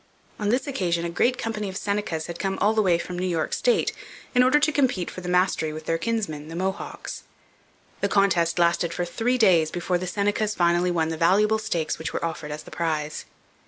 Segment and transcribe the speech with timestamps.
[0.39, 3.27] On this occasion a great company of Senecas had come all the way from New
[3.27, 3.93] York state
[4.33, 7.21] in order to compete for the mastery with their kinsmen, the Mohawks.
[7.99, 12.13] The contest lasted for three days before the Senecas finally won the valuable stakes which
[12.13, 13.25] were offered as the prize.